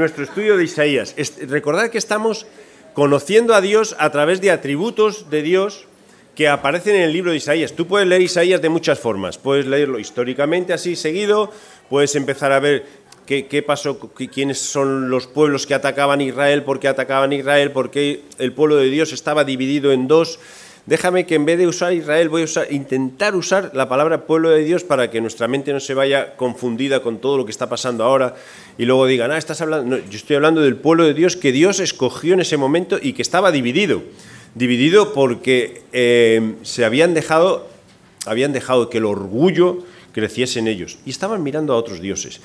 [0.00, 1.14] Nuestro estudio de Isaías.
[1.46, 2.46] Recordad que estamos
[2.94, 5.84] conociendo a Dios a través de atributos de Dios
[6.34, 7.74] que aparecen en el libro de Isaías.
[7.74, 9.36] Tú puedes leer Isaías de muchas formas.
[9.36, 11.52] Puedes leerlo históricamente así seguido,
[11.90, 12.86] puedes empezar a ver
[13.26, 13.98] qué, qué pasó,
[14.32, 18.76] quiénes son los pueblos que atacaban Israel, por qué atacaban Israel, por qué el pueblo
[18.76, 20.38] de Dios estaba dividido en dos
[20.90, 24.64] déjame que en vez de usar Israel voy a intentar usar la palabra pueblo de
[24.64, 28.02] Dios para que nuestra mente no se vaya confundida con todo lo que está pasando
[28.02, 28.34] ahora
[28.76, 31.78] y luego digan, ah, estás hablando, yo estoy hablando del pueblo de Dios que Dios
[31.78, 34.02] escogió en ese momento y que estaba dividido,
[34.56, 37.68] dividido porque eh, se habían dejado,
[38.26, 42.40] habían dejado que el orgullo creciese en ellos y estaban mirando a otros dioses.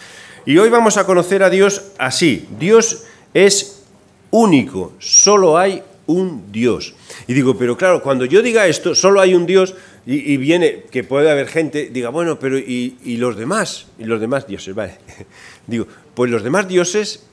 [0.45, 3.81] Y hoy vamos a conocer a Dios así, Dios es
[4.29, 6.93] único, solo hay un Dios.
[7.27, 11.03] Y digo, pero claro, cuando yo diga esto, solo hay un Dios y, viene, que
[11.03, 13.87] puede haber gente, diga, bueno, pero ¿y, los demás?
[13.97, 14.75] ¿Y los demás dioses?
[14.75, 14.97] Vale.
[15.67, 17.23] Digo, pues los demás dioses,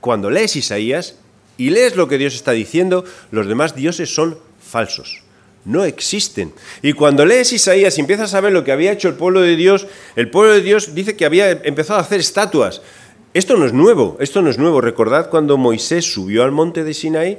[0.00, 1.14] cuando lees Isaías
[1.56, 5.22] y lees lo que Dios está diciendo, los demás dioses son falsos.
[5.64, 6.52] No existen.
[6.82, 9.54] Y cuando lees Isaías y empiezas a ver lo que había hecho el pueblo de
[9.54, 12.80] Dios, el pueblo de Dios dice que había empezado a hacer estatuas.
[13.34, 14.80] Esto no es nuevo, esto no es nuevo.
[14.80, 17.38] Recordad cuando Moisés subió al monte de Sinaí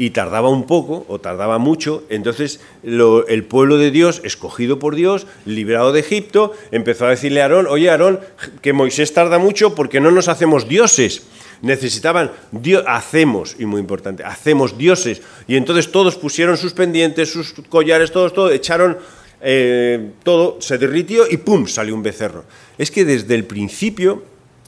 [0.00, 5.26] y tardaba un poco o tardaba mucho, entonces el pueblo de Dios, escogido por Dios,
[5.44, 8.18] librado de Egipto, empezó a decirle a Aarón, oye Aarón,
[8.62, 11.24] que Moisés tarda mucho porque no nos hacemos dioses.
[11.60, 15.20] Necesitaban, Dios, hacemos, y muy importante, hacemos dioses.
[15.46, 18.96] Y entonces todos pusieron sus pendientes, sus collares, todos, todo, echaron
[19.42, 21.66] eh, todo, se derritió y ¡pum!
[21.66, 22.46] salió un becerro.
[22.78, 24.22] Es que desde el principio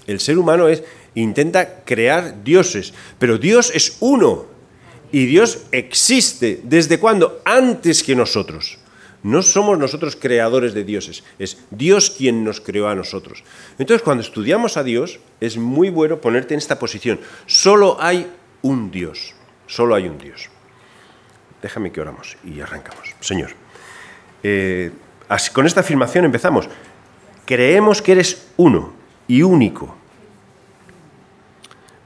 [0.06, 0.82] el ser humano es,
[1.14, 4.51] intenta crear dioses, pero Dios es uno,
[5.12, 6.60] y Dios existe.
[6.64, 7.40] ¿Desde cuándo?
[7.44, 8.78] Antes que nosotros.
[9.22, 13.44] No somos nosotros creadores de dioses, es Dios quien nos creó a nosotros.
[13.78, 17.20] Entonces, cuando estudiamos a Dios, es muy bueno ponerte en esta posición.
[17.46, 18.26] Solo hay
[18.62, 19.34] un Dios,
[19.68, 20.48] solo hay un Dios.
[21.62, 23.14] Déjame que oramos y arrancamos.
[23.20, 23.50] Señor,
[24.42, 24.90] eh,
[25.52, 26.68] con esta afirmación empezamos.
[27.46, 28.92] Creemos que eres uno
[29.28, 29.94] y único,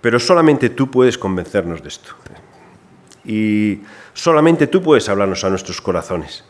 [0.02, 2.14] pero solamente tú puedes convencernos de esto
[3.26, 3.81] y
[4.14, 6.44] solamente tú puedes hablarnos a nuestros corazones.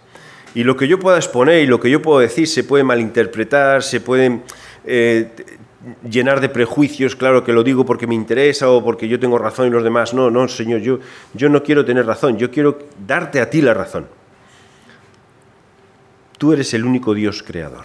[0.54, 3.82] Y lo que yo pueda exponer y lo que yo puedo decir se puede malinterpretar,
[3.82, 4.40] se puede
[4.84, 5.30] eh,
[6.08, 9.68] llenar de prejuicios, claro que lo digo porque me interesa o porque yo tengo razón
[9.68, 10.14] y los demás.
[10.14, 10.98] No, no, Señor, yo,
[11.34, 14.08] yo no quiero tener razón, yo quiero darte a ti la razón.
[16.38, 17.84] Tú eres el único Dios creador.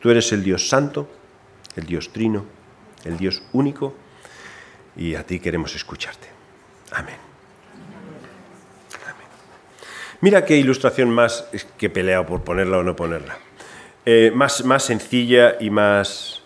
[0.00, 1.08] Tú eres el Dios santo,
[1.76, 2.44] el Dios trino,
[3.04, 3.94] el Dios único,
[4.96, 6.28] y a ti queremos escucharte.
[6.92, 7.27] Amén.
[10.20, 11.46] Mira qué ilustración más
[11.76, 13.38] que peleado por ponerla o no ponerla.
[14.04, 16.42] Eh, más, más sencilla y más...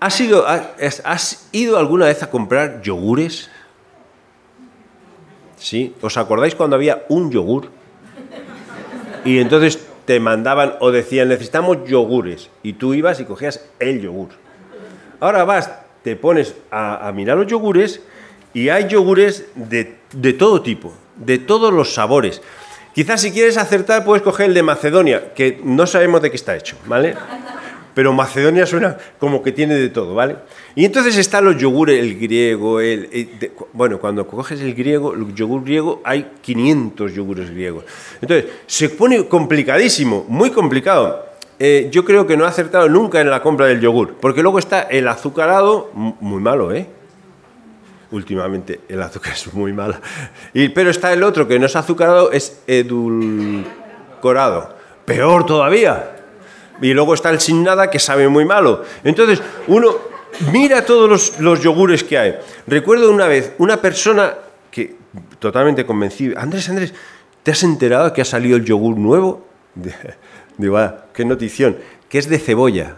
[0.00, 3.50] ¿Has ido, ¿Has ido alguna vez a comprar yogures?
[5.56, 5.94] ¿Sí?
[6.00, 7.70] ¿Os acordáis cuando había un yogur?
[9.24, 12.50] Y entonces te mandaban o decían, necesitamos yogures.
[12.62, 14.30] Y tú ibas y cogías el yogur.
[15.20, 15.70] Ahora vas,
[16.02, 18.00] te pones a, mirar los yogures
[18.54, 22.42] y hay yogures de, de todo tipo, de todos los sabores.
[22.94, 26.56] Quizás si quieres acertar puedes coger el de Macedonia, que no sabemos de qué está
[26.56, 27.14] hecho, ¿vale?
[27.94, 30.36] Pero Macedonia suena como que tiene de todo, ¿vale?
[30.74, 33.30] Y entonces están los yogures, el griego, el,
[33.72, 37.84] bueno, cuando coges el griego, el yogur griego, hay 500 yogures griegos.
[38.20, 41.26] Entonces, se pone complicadísimo, muy complicado.
[41.58, 44.58] Eh, yo creo que no he acertado nunca en la compra del yogur, porque luego
[44.58, 46.86] está el azucarado, muy malo, ¿eh?
[48.12, 49.96] Últimamente el azúcar es muy malo.
[50.54, 53.72] Y, pero está el otro que no es azucarado, es edulcorado.
[55.04, 56.16] Peor todavía.
[56.80, 58.84] Y luego está el sin nada que sabe muy malo.
[59.02, 59.96] Entonces, uno
[60.52, 62.36] mira todos los, los yogures que hay.
[62.66, 64.34] Recuerdo una vez una persona
[64.70, 64.96] que
[65.38, 66.94] totalmente convencida, Andrés, Andrés,
[67.42, 69.46] ¿te has enterado que ha salido el yogur nuevo?
[70.56, 71.78] Digo, ah, qué notición,
[72.08, 72.96] que es de cebolla.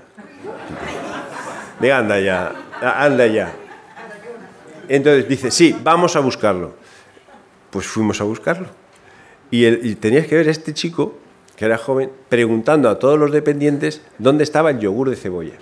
[1.80, 3.52] Diga, anda ya, anda ya.
[4.88, 6.74] Entonces dice, sí, vamos a buscarlo.
[7.70, 8.68] Pues fuimos a buscarlo.
[9.50, 11.16] Y, tenías que ver a este chico,
[11.56, 15.54] que era joven, preguntando a todos los dependientes dónde estaba el yogur de cebolla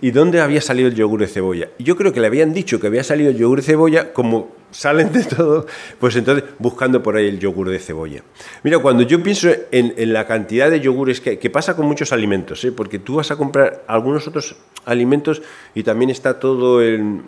[0.00, 1.68] y dónde había salido el yogur de cebolla.
[1.76, 4.57] Y yo creo que le habían dicho que había salido el yogur de cebolla, como
[4.70, 5.66] salen de todo,
[5.98, 8.22] pues entonces buscando por ahí el yogur de cebolla.
[8.62, 12.64] Mira, cuando yo pienso en, la cantidad de yogures que, que pasa con muchos alimentos,
[12.64, 12.72] ¿eh?
[12.72, 15.42] porque tú vas a comprar algunos otros alimentos
[15.74, 17.22] y también está todo en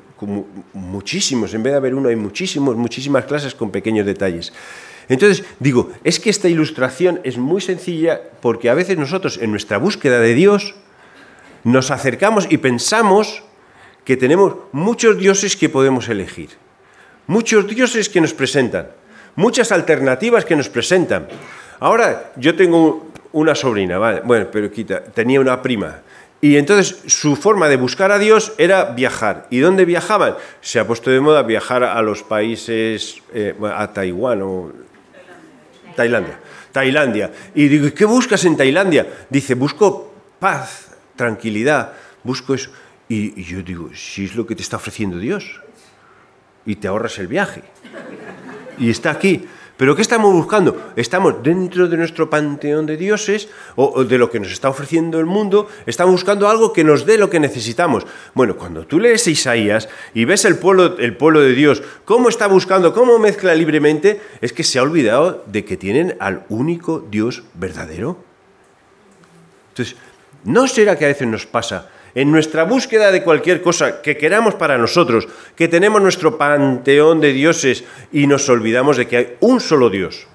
[0.72, 4.52] muchísimos, en vez de haber uno hay muchísimos, muchísimas clases con pequeños detalles.
[5.08, 9.78] Entonces, digo, es que esta ilustración es muy sencilla porque a veces nosotros en nuestra
[9.78, 10.74] búsqueda de Dios,
[11.64, 13.42] nos acercamos y pensamos
[14.04, 16.50] que tenemos muchos dioses que podemos elegir,
[17.30, 18.90] muchos dioses que nos presentan,
[19.36, 21.28] muchas alternativas que nos presentan.
[21.78, 26.00] Ahora, yo tengo una sobrina, bueno, pero quita, tenía una prima.
[26.40, 29.46] Y entonces su forma de buscar a Dios era viajar.
[29.48, 30.34] ¿Y dónde viajaban?
[30.60, 34.72] Se ha puesto de moda viajar a los países, eh, a Taiwán o
[35.94, 36.40] Tailandia.
[36.72, 37.30] Tailandia.
[37.54, 39.06] Y digo, ¿qué buscas en Tailandia?
[39.28, 41.92] Dice, busco paz, tranquilidad,
[42.24, 42.70] busco eso.
[43.08, 45.60] Y, yo digo, si es lo que te está ofreciendo Dios.
[46.66, 47.62] Y te ahorras el viaje.
[48.78, 49.46] Y está aquí.
[49.80, 50.92] Pero ¿qué estamos buscando?
[50.94, 55.24] Estamos dentro de nuestro panteón de dioses o, de lo que nos está ofreciendo el
[55.24, 58.06] mundo, estamos buscando algo que nos dé lo que necesitamos.
[58.34, 62.46] Bueno, cuando tú lees Isaías y ves el pueblo, el pueblo de Dios, cómo está
[62.46, 67.44] buscando, cómo mezcla libremente, es que se ha olvidado de que tienen al único Dios
[67.54, 68.22] verdadero.
[69.70, 69.96] Entonces,
[70.44, 74.54] ¿no será que a veces nos pasa en nuestra búsqueda de cualquier cosa que queramos
[74.54, 79.60] para nosotros, que tenemos nuestro panteón de dioses y nos olvidamos de que hay un
[79.60, 80.26] solo Dios.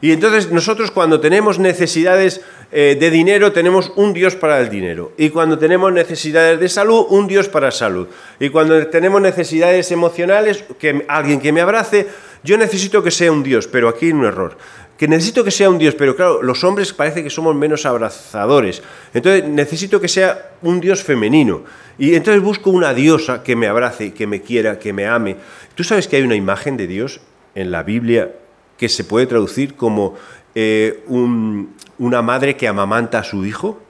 [0.00, 5.12] Y entonces nosotros cuando tenemos necesidades eh, de dinero, tenemos un Dios para el dinero.
[5.16, 8.08] Y cuando tenemos necesidades de salud, un Dios para salud.
[8.38, 12.08] Y cuando tenemos necesidades emocionales, que alguien que me abrace,
[12.42, 14.58] yo necesito que sea un Dios, pero aquí hay un error
[14.96, 18.82] que necesito que sea un Dios, pero claro, los hombres parece que somos menos abrazadores.
[19.12, 21.64] Entonces necesito que sea un Dios femenino.
[21.98, 25.36] Y entonces busco una diosa que me abrace, que me quiera, que me ame.
[25.74, 27.20] ¿Tú sabes que hay una imagen de Dios
[27.54, 28.32] en la Biblia
[28.78, 30.14] que se puede traducir como
[30.54, 33.82] eh, una madre que amamanta a su hijo?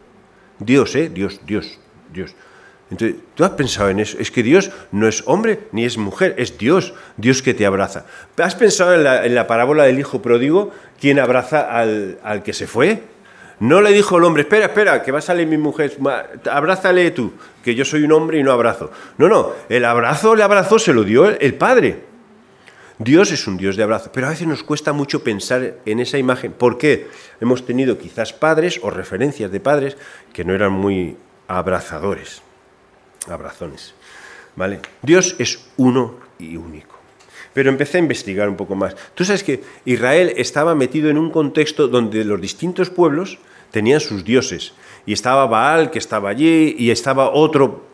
[0.58, 1.08] Dios, ¿eh?
[1.08, 1.78] Dios, Dios,
[2.12, 2.34] Dios.
[2.90, 4.16] Entonces, ¿tú has pensado en eso?
[4.20, 8.06] Es que Dios no es hombre ni es mujer, es Dios, Dios que te abraza.
[8.36, 13.02] ¿Has pensado en la, parábola del hijo pródigo, quien abraza al, que se fue?
[13.58, 15.96] No le dijo el hombre, espera, espera, que va a salir mi mujer,
[16.48, 17.32] abrázale tú,
[17.64, 18.92] que yo soy un hombre y no abrazo.
[19.18, 22.04] No, no, el abrazo, el abrazo se lo dio el Padre.
[22.98, 26.18] Dios es un Dios de abrazo, pero a veces nos cuesta mucho pensar en esa
[26.18, 26.52] imagen.
[26.52, 27.08] ¿Por qué?
[27.40, 29.96] Hemos tenido quizás padres o referencias de padres
[30.32, 31.16] que no eran muy
[31.48, 32.45] abrazadores
[33.28, 33.94] abrazones.
[34.56, 34.80] ¿Vale?
[35.02, 36.96] Dios es uno y único.
[37.52, 38.96] Pero empecé a investigar un poco más.
[39.14, 43.38] Tú sabes que Israel estaba metido en un contexto donde los distintos pueblos
[43.70, 44.72] tenían sus dioses.
[45.04, 47.86] Y estaba Baal, que estaba allí, y estaba otro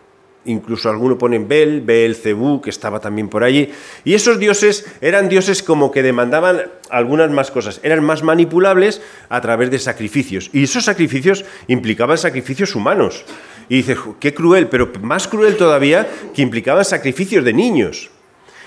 [0.45, 3.71] incluso alguno ponen Bel, Bel, Cebú, que estaba también por allí.
[4.05, 9.41] Y esos dioses eran dioses como que demandaban algunas más cosas, eran más manipulables a
[9.41, 10.51] través de sacrificios.
[10.53, 13.25] Y esos sacrificios implicaban sacrificios humanos.
[13.69, 18.11] Y dices, qué cruel, pero más cruel todavía que implicaban sacrificios de niños.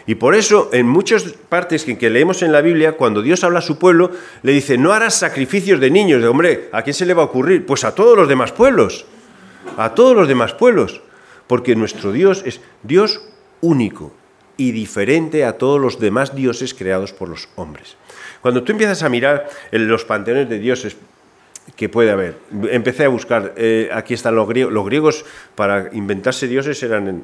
[0.08, 3.60] Y por eso, en muchas partes que, que, leemos en la Biblia, cuando Dios habla
[3.60, 4.12] a su pueblo,
[4.44, 6.22] le dice, no harás sacrificios de niños.
[6.22, 7.66] De, hombre, ¿a quién se le va a ocurrir?
[7.66, 9.06] Pues a todos los demás pueblos.
[9.78, 11.02] A todos los demás pueblos
[11.48, 13.22] porque nuestro Dios es Dios
[13.62, 14.12] único
[14.58, 17.98] y diferente a todos los demás dioses creados por los hombres.
[18.42, 20.96] Cuando tú empiezas a mirar en los panteones de dioses
[21.76, 22.38] que puede haber,
[22.70, 25.26] empecé a buscar, eh, aquí están los griegos, los griegos
[25.56, 27.24] para inventarse dioses eran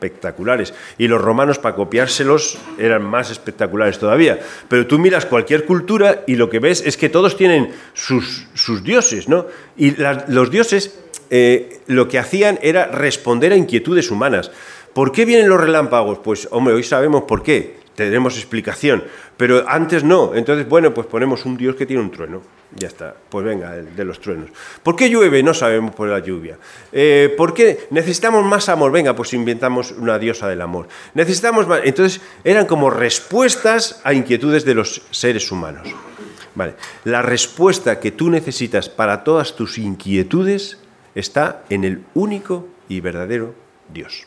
[0.00, 4.38] espectaculares y los romanos para copiárselos eran más espectaculares todavía.
[4.68, 8.48] Pero tú miras cualquier cultura y lo que ves es que todos tienen sus,
[8.82, 9.46] dioses, ¿no?
[9.76, 9.94] Y
[10.28, 10.98] los dioses
[11.30, 14.50] eh, lo que hacían era responder a inquietudes humanas.
[14.92, 16.18] ¿Por qué vienen los relámpagos?
[16.18, 19.04] Pues, hombre, hoy sabemos por qué, tenemos explicación,
[19.36, 20.34] pero antes no.
[20.34, 22.42] Entonces, bueno, pues ponemos un dios que tiene un trueno.
[22.76, 24.50] Ya está, pues venga, de los truenos.
[24.82, 25.42] ¿Por qué llueve?
[25.42, 26.56] No sabemos por la lluvia.
[26.92, 28.92] Eh, ¿Por qué necesitamos más amor?
[28.92, 30.86] Venga, pues inventamos una diosa del amor.
[31.14, 31.80] Necesitamos más.
[31.84, 35.88] Entonces, eran como respuestas a inquietudes de los seres humanos.
[36.54, 36.74] Vale.
[37.04, 40.78] La respuesta que tú necesitas para todas tus inquietudes
[41.16, 43.54] está en el único y verdadero
[43.92, 44.26] Dios.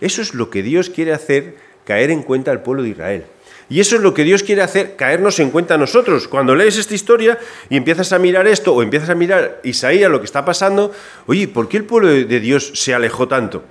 [0.00, 3.26] Eso es lo que Dios quiere hacer caer en cuenta al pueblo de Israel.
[3.68, 6.28] Y eso es lo que Dios quiere hacer, caernos en cuenta a nosotros.
[6.28, 7.38] Cuando lees esta historia
[7.70, 10.92] y empiezas a mirar esto o empiezas a mirar Isaías, lo que está pasando,
[11.26, 13.64] oye, ¿por qué el pueblo de Dios se alejó tanto?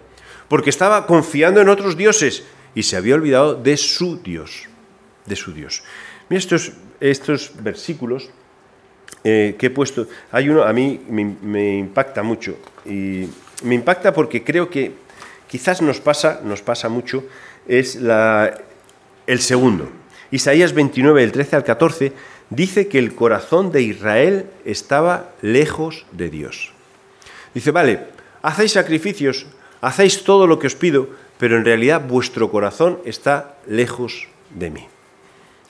[0.47, 2.43] Porque estaba confiando en otros dioses
[2.75, 4.67] y se había olvidado de su Dios,
[5.25, 5.83] de su Dios.
[6.29, 8.29] Mira estos, estos versículos
[9.23, 13.29] eh, que he puesto, hay uno, a mí me, impacta mucho, y
[13.63, 14.93] me impacta porque creo que
[15.47, 17.23] quizás nos pasa, nos pasa mucho,
[17.67, 18.59] es la,
[19.27, 19.89] el segundo.
[20.31, 22.13] Isaías 29, del 13 al 14,
[22.49, 26.71] dice que el corazón de Israel estaba lejos de Dios.
[27.53, 28.07] Dice, vale,
[28.41, 29.45] hacéis sacrificios,
[29.81, 34.87] hacéis todo lo que os pido, pero en realidad vuestro corazón está lejos de mí.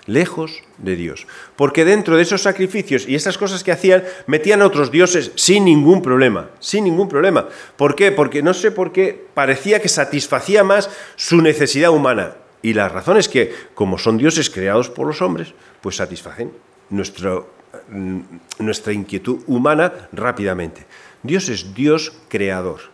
[0.06, 1.28] lejos de Dios.
[1.56, 5.66] Porque dentro de esos sacrificios y esas cosas que hacían, metían a otros dioses sin
[5.66, 7.48] ningún problema, sin ningún problema.
[7.78, 8.12] ¿Por qué?
[8.12, 12.36] Porque no sé por qué parecía que satisfacía más su necesidad humana.
[12.64, 16.52] Y la razón es que, como son dioses creados por los hombres, pues satisfacen
[16.90, 18.20] mm,
[18.60, 20.86] nuestra inquietud humana rápidamente.
[21.22, 22.94] Dios es Dios creador.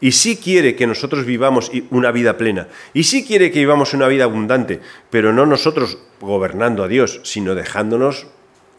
[0.00, 2.68] Y sí quiere que nosotros vivamos una vida plena.
[2.92, 4.80] Y sí quiere que vivamos una vida abundante,
[5.10, 8.26] pero no nosotros gobernando a Dios, sino dejándonos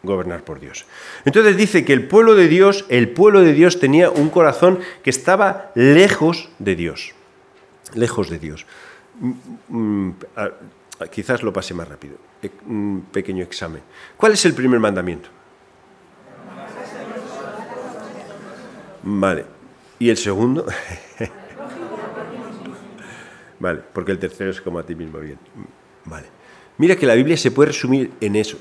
[0.03, 0.86] gobernar por Dios.
[1.24, 5.10] Entonces dice que el pueblo de Dios, el pueblo de Dios tenía un corazón que
[5.10, 7.13] estaba lejos de Dios.
[7.94, 8.65] Lejos de Dios.
[9.20, 9.34] Mm,
[9.70, 10.16] mm,
[11.12, 12.18] quizás lo pase más rápido.
[12.42, 13.82] E, un pequeño examen.
[14.18, 15.30] ¿Cuál es el primer mandamiento?
[19.04, 19.46] Vale.
[20.00, 20.66] ¿Y el segundo?
[23.60, 25.38] vale, porque el tercero es como a ti mismo bien.
[26.06, 26.28] Vale.
[26.78, 28.58] Mira que la Biblia se puede resumir en eso.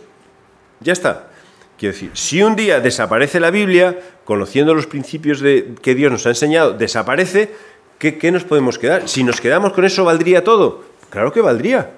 [0.81, 1.31] Ya está.
[1.79, 6.27] Quiero decir, si un día desaparece la Biblia, conociendo los principios de, que Dios nos
[6.27, 7.53] ha enseñado, desaparece,
[7.99, 9.09] ¿qué, ¿qué nos podemos quedar?
[9.09, 10.85] Si nos quedamos con eso, ¿valdría todo?
[11.11, 11.91] Claro que valdría.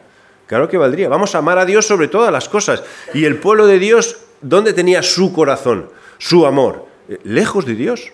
[0.47, 1.09] Claro que valdría.
[1.09, 2.83] Vamos a amar a Dios sobre todas las cosas.
[3.15, 6.87] Y el pueblo de Dios, ¿dónde tenía su corazón, su amor?
[7.09, 8.13] Eh, lejos de Dios.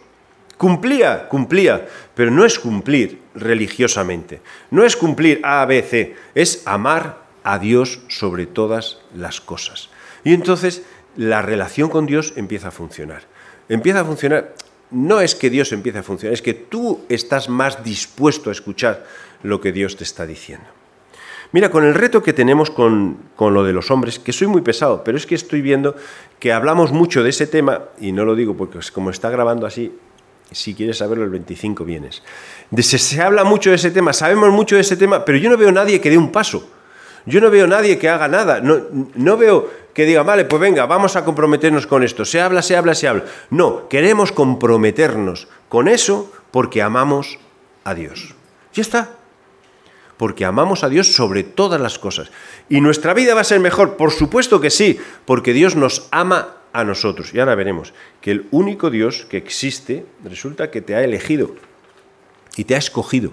[0.57, 7.23] Cumplía, cumplía, pero no es cumplir religiosamente, no es cumplir A, B, C, es amar
[7.43, 9.89] a Dios sobre todas las cosas.
[10.23, 10.85] Y entonces
[11.17, 13.23] la relación con Dios empieza a funcionar.
[13.69, 14.55] Empieza a funcionar,
[14.93, 19.05] no es que Dios empiece a funcionar, es que tú estás más dispuesto a escuchar
[19.43, 20.67] lo que Dios te está diciendo.
[21.53, 24.63] Mira, con el reto que tenemos con, con, lo de los hombres, que soy muy
[24.63, 25.95] pesado, pero es que estoy viendo
[26.39, 29.93] que hablamos mucho de ese tema, y no lo digo porque como está grabando así,
[30.51, 32.23] si quieres saberlo, el 25 vienes.
[32.79, 35.73] se, habla mucho de ese tema, sabemos mucho de ese tema, pero yo no veo
[35.73, 36.69] nadie que dé un paso.
[37.25, 38.61] Yo no veo nadie que haga nada.
[38.61, 38.81] No,
[39.15, 42.25] no veo que diga, vale, pues venga, vamos a comprometernos con esto.
[42.25, 43.25] Se habla, se habla, se habla.
[43.51, 47.39] No, queremos comprometernos con eso porque amamos
[47.85, 48.35] a Dios.
[48.73, 49.11] Ya está.
[50.17, 52.31] Porque amamos a Dios sobre todas las cosas.
[52.69, 53.97] ¿Y nuestra vida va a ser mejor?
[53.97, 57.35] Por supuesto que sí, porque Dios nos ama a nosotros.
[57.35, 61.55] Y ahora veremos que el único Dios que existe resulta que te ha elegido
[62.57, 63.31] y te ha escogido.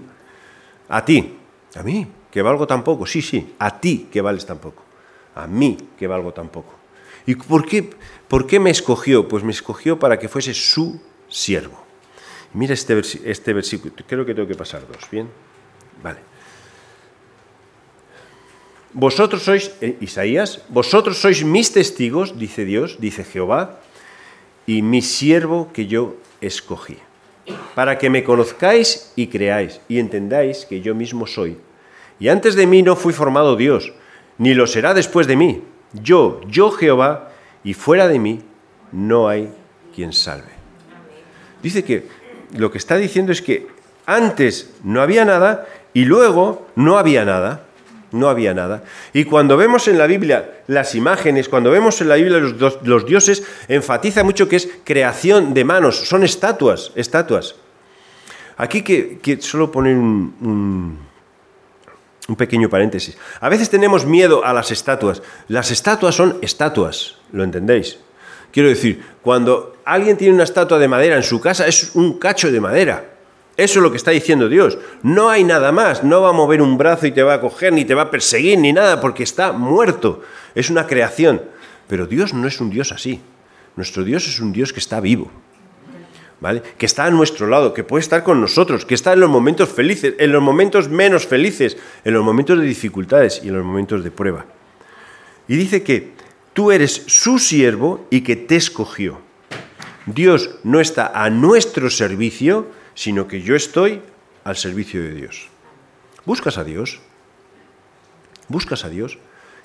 [0.89, 1.37] A ti,
[1.75, 3.05] a mí, que valgo tan poco.
[3.05, 4.88] Sí, sí, a ti que vales tan poco.
[5.35, 6.73] A mí que valgo tan poco.
[7.25, 7.89] ¿Y por qué,
[8.27, 9.27] por qué me escogió?
[9.27, 11.79] Pues me escogió para que fuese su siervo.
[12.53, 15.29] Mira este, este versículo, creo que tengo que pasar dos, ¿bien?
[16.01, 16.19] Vale.
[18.93, 23.81] Vosotros sois, eh, Isaías, vosotros sois mis testigos, dice Dios, dice Jehová,
[24.65, 26.97] y mi siervo que yo escogí,
[27.75, 31.57] para que me conozcáis y creáis y entendáis que yo mismo soy.
[32.19, 33.93] Y antes de mí no fui formado Dios,
[34.39, 35.61] ni lo será después de mí.
[35.93, 37.29] Yo, yo Jehová,
[37.63, 38.41] y fuera de mí
[38.91, 39.49] no hay
[39.93, 40.49] quien salve.
[41.61, 42.07] Dice que
[42.57, 43.67] lo que está diciendo es que
[44.07, 47.65] antes no había nada y luego no había nada
[48.11, 48.83] no había nada.
[49.13, 53.43] Y cuando vemos en la Biblia las imágenes, cuando vemos en la Biblia los, dioses,
[53.67, 57.55] enfatiza mucho que es creación de manos, son estatuas, estatuas.
[58.57, 60.97] Aquí que, solo poner un
[62.35, 63.17] pequeño paréntesis.
[63.39, 65.21] A veces tenemos miedo a las estatuas.
[65.47, 67.99] Las estatuas son estatuas, ¿lo entendéis?
[68.51, 72.51] Quiero decir, cuando alguien tiene una estatua de madera en su casa, es un cacho
[72.51, 73.05] de madera.
[73.57, 74.77] Eso es lo que está diciendo Dios.
[75.03, 76.03] No hay nada más.
[76.03, 78.11] No va a mover un brazo y te va a coger, ni te va a
[78.11, 80.23] perseguir, ni nada, porque está muerto.
[80.55, 81.41] Es una creación.
[81.87, 83.19] Pero Dios no es un Dios así.
[83.75, 85.29] Nuestro Dios es un Dios que está vivo.
[86.77, 89.69] Que está a nuestro lado, que puede estar con nosotros, que está en los momentos
[89.69, 94.03] felices, en los momentos menos felices, en los momentos de dificultades y en los momentos
[94.03, 94.45] de prueba.
[95.47, 96.11] Y dice que
[96.53, 99.19] tú eres su siervo y que te escogió.
[100.05, 104.01] Dios no está a nuestro servicio, sino que yo estoy
[104.43, 105.47] al servicio de Dios.
[106.25, 106.99] ¿Buscas a Dios?
[108.47, 109.17] ¿Buscas a Dios?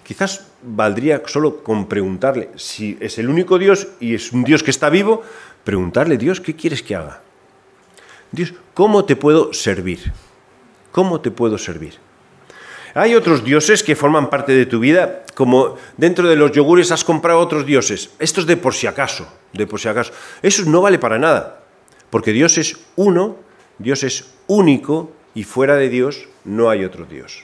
[0.04, 4.70] Quizás valdría solo con preguntarle, si es el único Dios y es un Dios que
[4.70, 5.22] está vivo,
[5.64, 7.22] preguntarle, Dios, ¿qué quieres que haga?
[8.30, 10.12] Dios, ¿cómo te puedo servir?
[10.92, 11.94] ¿Cómo te puedo servir?
[12.94, 17.02] Hay otros dioses que forman parte de tu vida, como dentro de los yogures has
[17.02, 18.10] comprado otros dioses.
[18.20, 20.12] Esto es de por si acaso, de por si acaso.
[20.42, 21.64] Eso no vale para nada.
[22.10, 23.36] Porque Dios es uno,
[23.78, 27.42] Dios es único y fuera de Dios no hay otro Dios.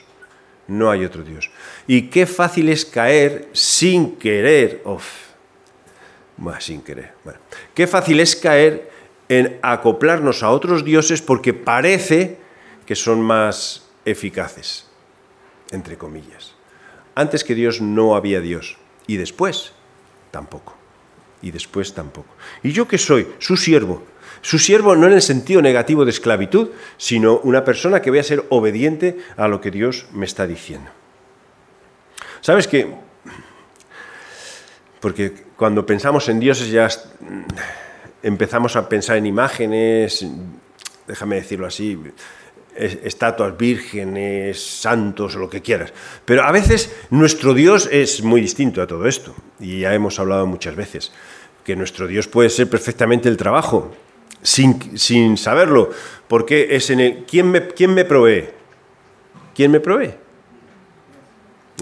[0.67, 1.49] No hay otro Dios.
[1.85, 4.81] Y qué fácil es caer sin querer.
[6.59, 7.13] Sin querer.
[7.73, 8.89] qué fácil es caer
[9.29, 12.37] en acoplarnos a otros dioses porque parece
[12.85, 14.87] que son más eficaces,
[15.71, 16.55] entre comillas.
[17.15, 18.77] Antes que Dios no había Dios.
[19.07, 19.73] Y después
[20.31, 20.75] tampoco.
[21.41, 22.33] Y después tampoco.
[22.63, 23.27] ¿Y yo qué soy?
[23.39, 24.03] Su siervo.
[24.41, 28.23] Su siervo no en el sentido negativo de esclavitud, sino una persona que voy a
[28.23, 30.89] ser obediente a lo que Dios me está diciendo.
[32.41, 32.93] ¿Sabes qué?
[35.01, 36.87] Porque cuando pensamos en dioses ya
[38.23, 40.25] empezamos a pensar en imágenes,
[41.07, 41.99] déjame decirlo así,
[42.75, 45.91] estatuas vírgenes, santos, lo que quieras.
[46.23, 49.35] Pero a veces nuestro Dios es muy distinto a todo esto.
[49.59, 51.11] Y ya hemos hablado muchas veces
[51.65, 53.91] que nuestro Dios puede ser perfectamente el trabajo,
[54.41, 55.91] sin, sin saberlo,
[56.27, 57.25] porque es en el...
[57.25, 58.49] ¿quién me, ¿Quién me provee?
[59.53, 60.13] ¿Quién me provee?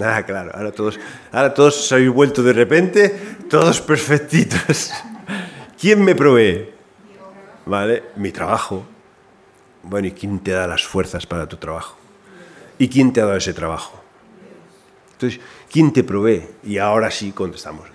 [0.03, 0.99] Ah, claro, ahora todos,
[1.31, 4.91] ahora todos se habéis vuelto de repente, todos perfectitos.
[5.79, 6.69] ¿Quién me provee?
[7.65, 8.03] ¿Vale?
[8.15, 8.85] Mi trabajo.
[9.83, 11.97] Bueno, ¿y quién te da las fuerzas para tu trabajo?
[12.77, 14.01] ¿Y quién te ha dado ese trabajo?
[15.13, 15.39] Entonces,
[15.71, 16.47] ¿quién te provee?
[16.63, 17.87] Y ahora sí contestamos,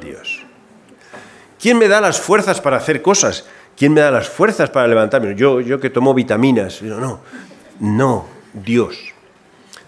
[0.00, 0.42] Dios.
[1.60, 3.46] ¿Quién me da las fuerzas para hacer cosas?
[3.76, 5.34] ¿Quién me da las fuerzas para levantarme?
[5.34, 6.80] Yo, yo que tomo vitaminas.
[6.82, 7.20] No, no,
[7.80, 9.12] no, Dios.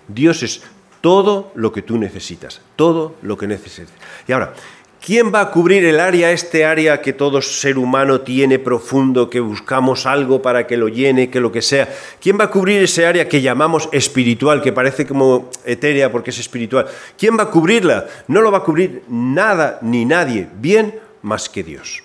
[0.08, 0.62] Dios es
[1.00, 3.94] todo lo que tú necesitas, todo lo que necesitas.
[4.26, 4.54] Y ahora,
[5.00, 9.40] ¿quién va a cubrir el área, este área que todo ser humano tiene profundo, que
[9.40, 11.88] buscamos algo para que lo llene, que lo que sea?
[12.20, 16.38] ¿Quién va a cubrir ese área que llamamos espiritual, que parece como etérea porque es
[16.38, 16.86] espiritual?
[17.16, 18.06] ¿Quién va a cubrirla?
[18.26, 22.02] No lo va a cubrir nada ni nadie, bien más que Dios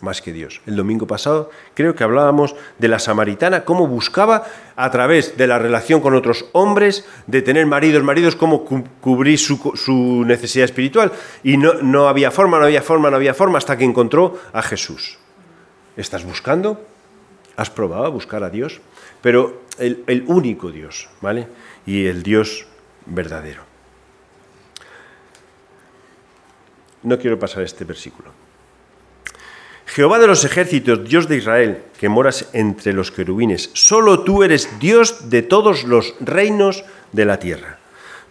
[0.00, 0.60] más que Dios.
[0.66, 4.44] El domingo pasado creo que hablábamos de la samaritana, cómo buscaba
[4.76, 10.24] a través de la relación con otros hombres, de tener maridos, maridos, cómo cubrir su,
[10.26, 11.12] necesidad espiritual.
[11.42, 14.62] Y no, no había forma, no había forma, no había forma, hasta que encontró a
[14.62, 15.18] Jesús.
[15.96, 16.84] ¿Estás buscando?
[17.56, 18.80] ¿Has probado a buscar a Dios?
[19.22, 21.48] Pero el, el único Dios, ¿vale?
[21.86, 22.66] Y el Dios
[23.06, 23.62] verdadero.
[27.02, 28.45] No quiero pasar este versículo.
[29.86, 34.78] Jehová de los ejércitos, Dios de Israel, que moras entre los querubines, solo tú eres
[34.80, 37.78] Dios de todos los reinos de la tierra.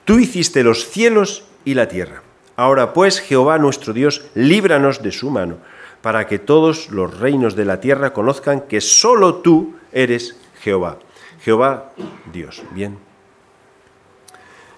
[0.03, 2.21] Tú hiciste los cielos y la tierra.
[2.57, 5.57] Ahora pues, Jehová nuestro Dios, líbranos de su mano,
[6.01, 10.99] para que todos los reinos de la tierra conozcan que solo tú eres Jehová.
[11.41, 11.93] Jehová
[12.31, 12.61] Dios.
[12.71, 12.97] Bien.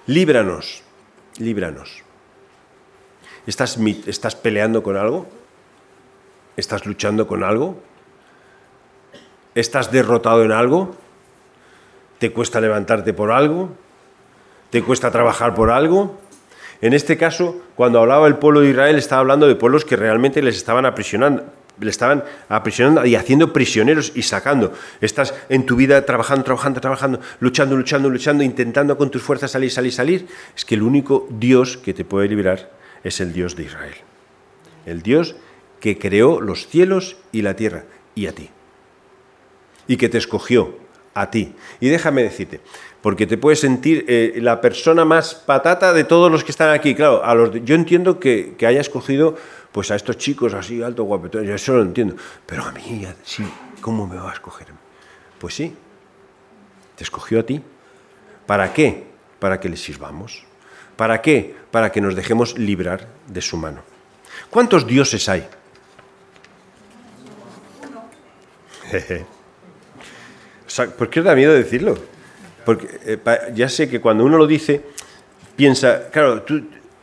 [0.05, 0.83] Líbranos,
[1.37, 2.03] líbranos.
[3.45, 5.27] ¿Estás, estás peleando con algo?
[6.57, 7.79] ¿Estás luchando con algo?
[9.53, 10.95] ¿Estás derrotado en algo?
[12.17, 13.69] ¿Te cuesta levantarte por algo?
[14.71, 16.19] ¿Te cuesta trabajar por algo?
[16.81, 20.41] En este caso, cuando hablaba el pueblo de Israel, estaba hablando de pueblos que realmente
[20.41, 21.43] les estaban aprisionando,
[21.81, 24.73] estaban aprisionando y haciendo prisioneros y sacando.
[24.99, 29.71] Estás en tu vida trabajando, trabajando, trabajando, luchando, luchando, luchando, intentando con tus fuerzas salir,
[29.71, 30.27] salir, salir.
[30.55, 32.71] Es que el único Dios que te puede liberar
[33.03, 33.95] es el Dios de Israel.
[34.87, 35.35] El Dios
[35.79, 37.85] que creó los cielos y la tierra,
[38.15, 38.49] y a ti.
[39.87, 40.77] Y que te escogió
[41.13, 41.53] a ti.
[41.79, 42.61] Y déjame decirte,
[43.01, 46.93] porque te puedes sentir eh, la persona más patata de todos los que están aquí.
[46.95, 49.35] Claro, a los yo entiendo que, que, haya escogido
[49.71, 52.15] pues a estos chicos así, alto, guapetón, yo eso lo entiendo.
[52.45, 53.43] Pero a mí, sí,
[53.81, 54.67] ¿cómo me va a escoger?
[55.39, 55.73] Pues sí,
[56.95, 57.61] te escogió a ti.
[58.45, 59.05] ¿Para qué?
[59.39, 60.43] Para que le sirvamos.
[60.95, 61.55] ¿Para qué?
[61.69, 63.81] Para que nos dejemos librar de su mano.
[64.49, 65.47] ¿Cuántos dioses hay?
[70.97, 71.97] ¿Por qué da miedo decirlo?
[72.65, 73.17] Porque eh,
[73.53, 74.81] ya sé que cuando uno lo dice,
[75.55, 76.43] piensa, claro,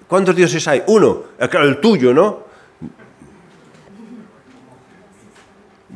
[0.07, 0.83] ¿cuántos dioses hay?
[0.87, 2.45] Uno, eh, claro, el tuyo, ¿no?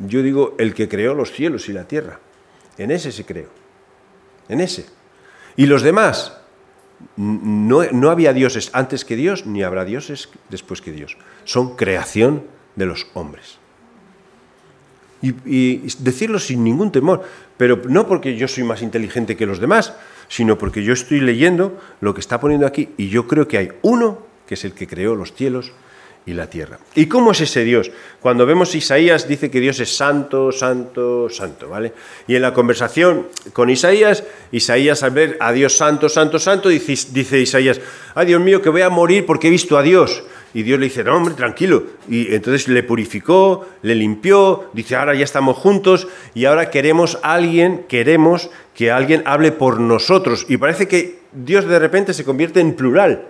[0.07, 2.19] Yo digo, el que creó los cielos y la tierra.
[2.77, 3.49] En ese se creó.
[4.47, 4.85] En ese.
[5.57, 6.37] Y los demás,
[7.17, 11.17] no, no había dioses antes que Dios, ni habrá dioses después que Dios.
[11.43, 13.59] Son creación de los hombres
[15.21, 17.23] y, decirlo sin ningún temor,
[17.57, 19.93] pero no porque yo soy más inteligente que los demás,
[20.27, 23.71] sino porque yo estoy leyendo lo que está poniendo aquí y yo creo que hay
[23.81, 25.73] uno que es el que creó los cielos
[26.25, 26.79] y la tierra.
[26.95, 27.91] ¿Y cómo es ese Dios?
[28.19, 31.93] Cuando vemos Isaías dice que Dios es santo, santo, santo, ¿vale?
[32.27, 37.07] Y en la conversación con Isaías, Isaías al ver a Dios santo, santo, santo, dice,
[37.11, 37.81] dice Isaías,
[38.15, 40.23] ay Dios mío, que voy a morir porque he visto a Dios.
[40.53, 41.83] Y Dios le dice, no, hombre, tranquilo.
[42.09, 47.85] Y entonces le purificó, le limpió, dice, ahora ya estamos juntos y ahora queremos alguien,
[47.87, 50.45] queremos que alguien hable por nosotros.
[50.49, 53.27] Y parece que Dios de repente se convierte en plural.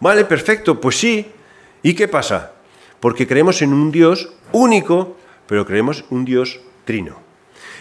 [0.00, 1.26] Vale, perfecto, pues sí.
[1.82, 2.52] ¿Y qué pasa?
[3.00, 7.16] Porque creemos en un Dios único, pero creemos un Dios trino.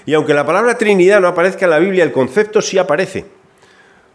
[0.06, 3.26] Y aunque la palabra Trinidad no aparezca en la Biblia, el concepto sí aparece.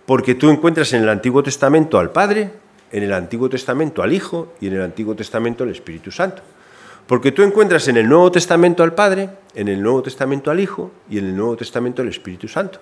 [0.07, 2.51] Porque tú encuentras en el Antiguo Testamento al Padre,
[2.93, 6.43] en el Antiguo Testamento al Hijo y en el Antiguo Testamento al Espíritu Santo.
[7.07, 10.91] Porque tú encuentras en el Nuevo Testamento al Padre, en el Nuevo Testamento al Hijo
[11.11, 12.81] y en el Nuevo Testamento al Espíritu Santo.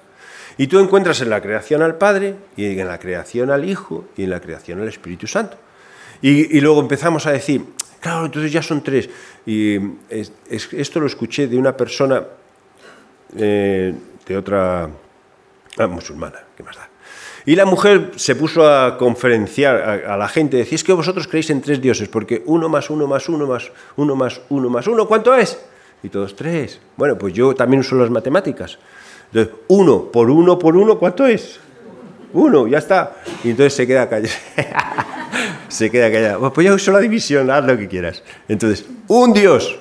[0.59, 4.25] Y tú encuentras en la creación al Padre y en la creación al Hijo y
[4.25, 5.57] en la creación al Espíritu Santo.
[6.21, 7.65] Y, luego empezamos a decir,
[7.99, 9.11] claro, entonces ya son tres.
[9.45, 9.77] Y
[10.49, 12.23] esto lo escuché de una persona
[13.37, 13.93] eh,
[14.25, 14.89] de otra
[15.79, 16.92] ah, musulmana, ¿qué más da?
[17.45, 21.51] Y la mujer se puso a conferenciar a, la gente, decía, es que vosotros creéis
[21.51, 25.09] en tres dioses, porque uno más uno más uno más uno más uno más uno,
[25.09, 25.59] ¿cuánto es?
[26.05, 26.81] Y todos tres.
[26.97, 28.79] Bueno, pues yo también uso las matemáticas.
[29.33, 31.59] Entonces, uno por uno por uno, ¿cuánto es?
[32.33, 33.17] Uno, ya está.
[33.43, 34.35] Y entonces se queda callado.
[35.69, 36.53] se queda callado.
[36.53, 38.23] Pues ya uso la división, haz lo que quieras.
[38.49, 39.79] Entonces, un Dios.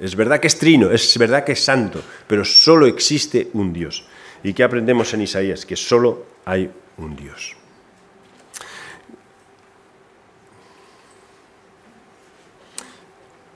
[0.00, 4.06] Es verdad que es trino, es verdad que es santo, pero solo existe un Dios.
[4.42, 5.64] ¿Y qué aprendemos en Isaías?
[5.64, 7.56] Que solo hay un Dios.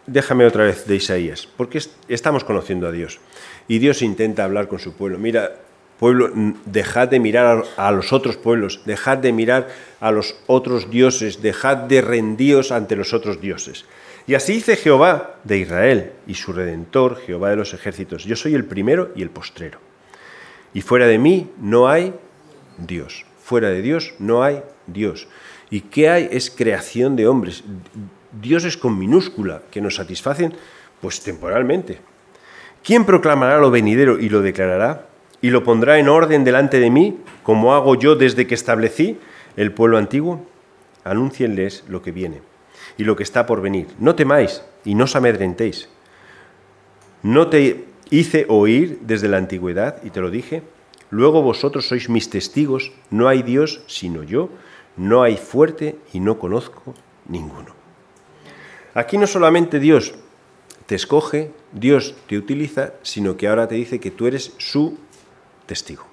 [0.06, 3.20] Déjame otra vez de Isaías, porque estamos conociendo a Dios.
[3.68, 5.18] Y Dios intenta hablar con su pueblo.
[5.18, 5.56] Mira,
[5.98, 6.30] pueblo,
[6.64, 9.68] dejad de mirar a los otros pueblos, dejad de mirar
[10.00, 13.84] a los otros dioses, dejad de rendiros ante los otros dioses.
[14.26, 18.54] Y así dice Jehová de Israel y su redentor, Jehová de los ejércitos, yo soy
[18.54, 19.78] el primero y el postrero.
[20.72, 22.14] Y fuera de mí no hay
[22.78, 23.24] Dios.
[23.42, 25.28] Fuera de Dios no hay Dios.
[25.70, 26.28] ¿Y qué hay?
[26.30, 27.64] Es creación de hombres.
[28.40, 30.54] Dios es con minúscula, que nos satisfacen
[31.00, 32.00] pues temporalmente.
[32.82, 35.06] ¿Quién proclamará lo venidero y lo declarará?
[35.40, 39.18] ¿Y lo pondrá en orden delante de mí, como hago yo desde que establecí
[39.56, 40.46] el pueblo antiguo?
[41.04, 42.42] Anúncienles lo que viene
[42.96, 43.86] y lo que está por venir.
[43.98, 45.88] No temáis y no os amedrentéis.
[47.22, 50.62] No te hice oír desde la antigüedad y te lo dije.
[51.10, 52.92] Luego vosotros sois mis testigos.
[53.10, 54.50] No hay Dios sino yo.
[54.96, 56.94] No hay fuerte y no conozco
[57.28, 57.74] ninguno.
[58.94, 60.14] Aquí no solamente Dios
[60.86, 64.98] te escoge, Dios te utiliza, sino que ahora te dice que tú eres su
[65.66, 66.04] testigo.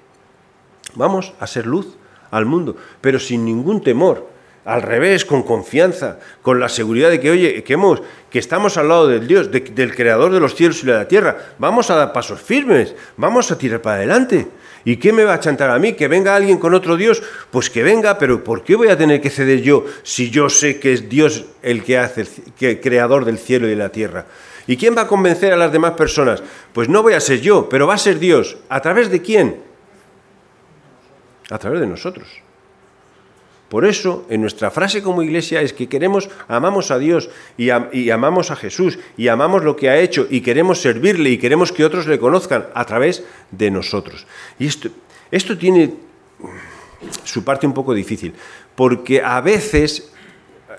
[0.95, 1.95] Vamos a ser luz
[2.29, 4.34] al mundo, pero sin ningún temor.
[4.65, 8.01] Al revés, con confianza, con la seguridad de que, oye, que, hemos,
[8.32, 11.38] que estamos al lado del Dios, del Creador de los cielos y de la tierra.
[11.60, 14.47] Vamos a dar pasos firmes, vamos a tirar para adelante.
[14.84, 15.93] ¿Y qué me va a chantar a mí?
[15.93, 17.21] ¿Que venga alguien con otro Dios?
[17.51, 20.80] Pues que venga, pero ¿por qué voy a tener que ceder yo si yo sé
[20.80, 22.25] que es Dios el que hace,
[22.60, 24.25] el creador del cielo y de la tierra?
[24.67, 26.41] ¿Y quién va a convencer a las demás personas?
[26.73, 28.58] Pues no voy a ser yo, pero va a ser Dios.
[28.69, 29.62] ¿A través de quién?
[31.49, 32.44] A través de nosotros.
[33.75, 37.71] Por eso, en nuestra frase como iglesia es que queremos, amamos a Dios y,
[38.09, 41.83] amamos a Jesús y amamos lo que ha hecho y queremos servirle y queremos que
[41.83, 44.27] otros le conozcan a través de nosotros.
[44.59, 45.93] Y esto, tiene
[47.25, 48.33] su parte un poco difícil,
[48.75, 50.09] porque a veces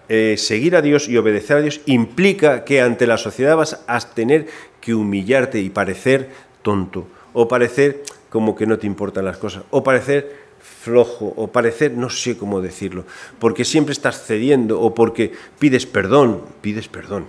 [0.09, 4.01] eh, seguir a Dios y obedecer a Dios implica que ante la sociedad vas a
[4.01, 4.47] tener
[4.81, 6.31] que humillarte y parecer
[6.63, 11.93] tonto, o parecer como que no te importan las cosas, o parecer flojo, o parecer,
[11.93, 13.05] no sé cómo decirlo,
[13.39, 17.27] porque siempre estás cediendo, o porque pides perdón, pides perdón.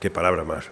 [0.00, 0.68] Qué palabra más,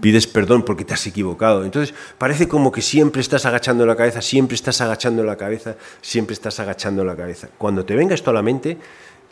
[0.00, 1.64] pides perdón porque te has equivocado.
[1.64, 6.34] Entonces parece como que siempre estás agachando la cabeza, siempre estás agachando la cabeza, siempre
[6.34, 7.48] estás agachando la cabeza.
[7.58, 8.78] Cuando te venga esto a la mente,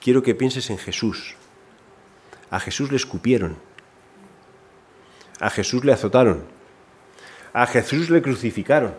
[0.00, 1.34] quiero que pienses en Jesús.
[2.50, 3.56] A Jesús le escupieron.
[5.40, 6.44] A Jesús le azotaron.
[7.52, 8.94] A Jesús le crucificaron.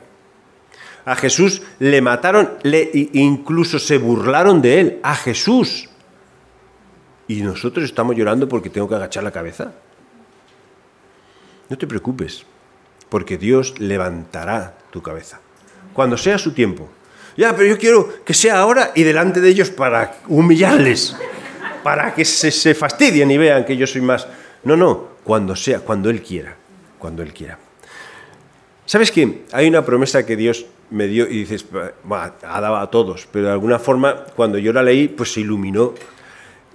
[1.06, 5.00] A Jesús le mataron, le, incluso se burlaron de él.
[5.04, 5.90] A Jesús.
[7.28, 9.74] Y nosotros estamos llorando porque tengo que agachar la cabeza.
[11.70, 12.46] No te preocupes,
[13.10, 15.40] porque Dios levantará tu cabeza.
[15.94, 16.90] Cuando sea su tiempo.
[17.36, 21.16] Ya, pero yo quiero que sea ahora y delante de ellos para humillarles,
[21.82, 24.28] para que se, se fastidien y vean que yo soy más.
[24.64, 26.56] No, no, cuando sea, cuando Él quiera,
[27.00, 27.58] cuando Él quiera.
[28.86, 29.46] ¿Sabes qué?
[29.52, 33.52] Hay una promesa que Dios me dio y dices, ha dado a todos, pero de
[33.54, 35.94] alguna forma cuando yo la leí, pues se iluminó.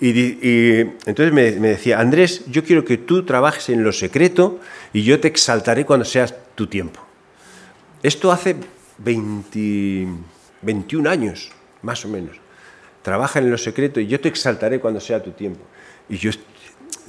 [0.00, 4.60] Y, entonces me, decía, Andrés, yo quiero que tú trabajes en lo secreto
[4.92, 7.00] y yo te exaltaré cuando seas tu tiempo.
[8.02, 8.56] Esto hace
[8.98, 10.06] 20,
[10.62, 11.50] 21 años,
[11.82, 12.36] más o menos.
[13.02, 15.64] Trabaja en lo secreto y yo te exaltaré cuando sea tu tiempo.
[16.08, 16.30] Y yo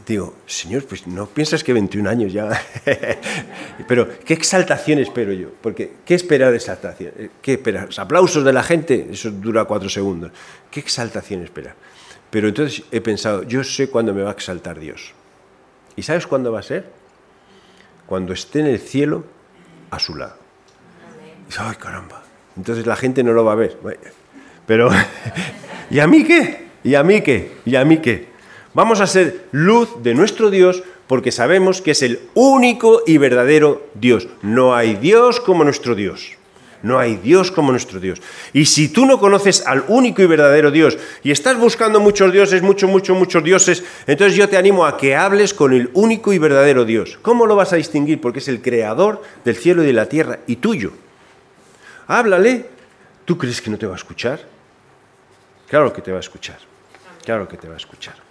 [0.05, 2.49] digo, Señor, pues no piensas que 21 años ya.
[3.87, 5.49] Pero, ¿qué exaltación espero yo?
[5.61, 7.11] Porque, ¿qué espera de exaltación?
[7.41, 7.89] ¿Qué esperar?
[7.97, 9.07] ¿Aplausos de la gente?
[9.11, 10.31] Eso dura cuatro segundos.
[10.71, 11.75] ¿Qué exaltación espera?
[12.29, 15.13] Pero entonces he pensado, yo sé cuándo me va a exaltar Dios.
[15.95, 16.85] ¿Y sabes cuándo va a ser?
[18.05, 19.25] Cuando esté en el cielo
[19.91, 20.37] a su lado.
[21.57, 22.23] Ay, caramba
[22.55, 23.77] Entonces la gente no lo va a ver.
[24.65, 24.89] Pero,
[25.89, 26.69] ¿y a mí qué?
[26.83, 27.57] ¿Y a mí qué?
[27.65, 28.28] ¿Y a mí qué?
[28.73, 33.81] Vamos a ser luz de nuestro Dios porque sabemos que es el único y verdadero
[33.95, 34.27] Dios.
[34.43, 36.37] No hay Dios como nuestro Dios.
[36.81, 38.21] No hay Dios como nuestro Dios.
[38.53, 42.61] Y si tú no conoces al único y verdadero Dios y estás buscando muchos dioses,
[42.61, 46.37] muchos, muchos, muchos dioses, entonces yo te animo a que hables con el único y
[46.37, 47.17] verdadero Dios.
[47.21, 48.21] ¿Cómo lo vas a distinguir?
[48.21, 50.93] Porque es el creador del cielo y de la tierra y tuyo.
[52.07, 52.65] Háblale.
[53.25, 54.39] ¿Tú crees que no te va a escuchar?
[55.67, 56.57] Claro que te va a escuchar.
[57.25, 58.28] Claro que te va a escuchar.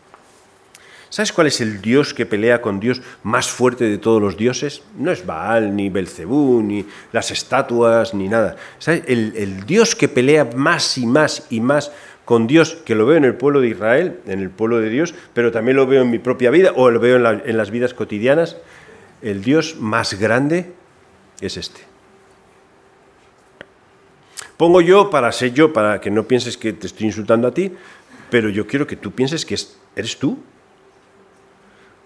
[1.11, 4.83] ¿Sabes cuál es el dios que pelea con Dios más fuerte de todos los dioses?
[4.97, 8.57] No es Baal, ni Belcebú, ni las estatuas, ni nada.
[8.79, 9.05] ¿Sabes?
[9.07, 11.92] El, dios que pelea más y más y más
[12.27, 15.14] con Dios, que lo veo en el pueblo de Israel, en el pueblo de Dios,
[15.33, 17.94] pero también lo veo en mi propia vida o lo veo en, en las vidas
[17.94, 18.59] cotidianas,
[19.23, 20.73] el Dios más grande
[21.40, 21.81] es este.
[24.59, 27.73] Pongo yo para ser yo, para que no pienses que te estoy insultando a ti,
[28.29, 29.57] pero yo quiero que tú pienses que
[29.97, 30.38] eres tú.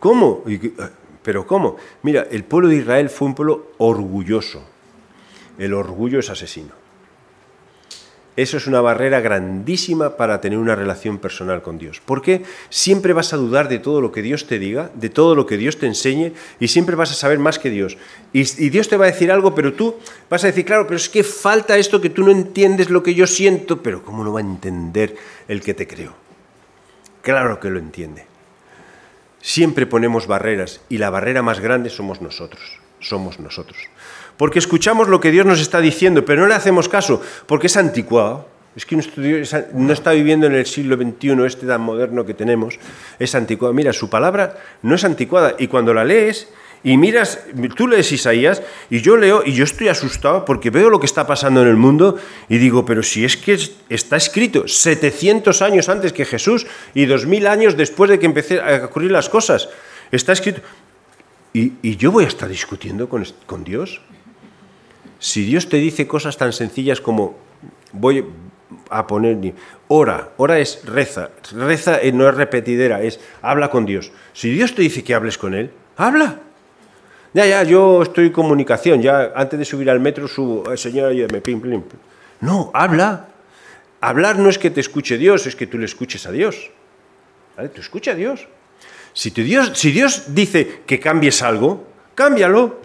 [0.02, 0.42] ¿Cómo?
[0.80, 0.90] Ah,
[1.22, 1.76] ¿Pero cómo?
[2.02, 4.64] Mira, el pueblo de Israel fue un pueblo orgulloso.
[5.58, 6.72] El orgullo es asesino.
[8.34, 12.02] Eso es una barrera grandísima para tener una relación personal con Dios.
[12.04, 15.46] Porque siempre vas a dudar de todo lo que Dios te diga, de todo lo
[15.46, 17.96] que Dios te enseñe, y siempre vas a saber más que Dios.
[18.32, 19.94] Y, y, Dios te va a decir algo, pero tú
[20.28, 23.14] vas a decir, claro, pero es que falta esto que tú no entiendes lo que
[23.14, 25.14] yo siento, pero ¿cómo no va a entender
[25.46, 26.12] el que te creó?
[27.22, 28.31] Claro que lo entiende.
[29.42, 33.76] Siempre ponemos barreras y la barrera más grande somos nosotros, somos nosotros.
[34.36, 37.76] Porque escuchamos lo que Dios nos está diciendo, pero no le hacemos caso, porque es
[37.76, 38.48] anticuado.
[38.74, 38.96] Es que
[39.74, 42.78] no está viviendo en el siglo XXI, este tan moderno que tenemos,
[43.18, 43.74] es anticuado.
[43.74, 46.48] Mira, su palabra no es anticuada y cuando la lees
[46.84, 47.38] y miras,
[47.76, 51.26] tú lees Isaías y yo leo y yo estoy asustado porque veo lo que está
[51.26, 52.18] pasando en el mundo
[52.48, 53.56] y digo, pero si es que
[53.88, 58.84] está escrito 700 años antes que Jesús y 2000 años después de que empecé a
[58.86, 59.68] ocurrir las cosas,
[60.10, 60.60] está escrito.
[61.54, 64.00] ¿Y, yo voy a estar discutiendo con, con Dios?
[65.20, 67.36] Si Dios te dice cosas tan sencillas como
[67.92, 68.24] voy
[68.90, 69.54] a poner
[69.86, 74.10] ora, ora es reza, reza no es repetidera, es habla con Dios.
[74.32, 76.40] Si Dios te dice que hables con Él, habla.
[77.34, 81.08] Ya, ya, yo estoy en comunicación, ya antes de subir al metro subo, eh, señora,
[81.08, 81.82] ayúdame, pim, pim.
[82.40, 83.28] No, habla.
[84.02, 86.70] Hablar no es que te escuche Dios, es que tú le escuches a Dios.
[87.56, 87.70] ¿Vale?
[87.70, 88.48] Tú a Dios.
[89.14, 89.72] Si, Dios.
[89.74, 92.80] si Dios dice que cambies algo, cámbialo.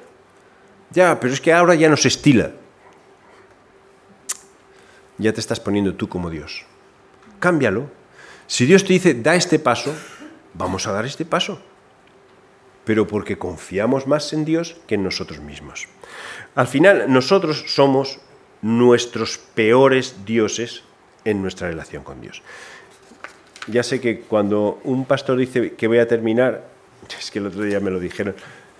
[0.91, 2.51] Ya, pero es que ahora ya no se estila.
[5.17, 6.63] Ya te estás poniendo tú como Dios.
[7.39, 7.89] Cámbialo.
[8.45, 9.93] Si Dios te dice, da este paso,
[10.53, 11.60] vamos a dar este paso
[12.88, 15.89] pero porque confiamos más en Dios que en nosotros mismos.
[16.56, 18.21] Al final, nosotros somos
[18.62, 20.84] nuestros peores dioses
[21.26, 22.41] en nuestra relación con Dios.
[23.67, 26.63] Ya sé que cuando un pastor dice que voy a terminar,
[27.19, 28.36] es que el otro día me lo dijeron,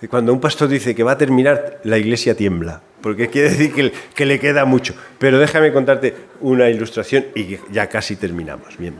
[0.08, 3.92] cuando un pastor dice que va a terminar, la iglesia tiembla, porque quiere decir que,
[4.14, 4.94] que le queda mucho.
[5.18, 8.78] Pero déjame contarte una ilustración y ya casi terminamos.
[8.78, 8.94] Bien.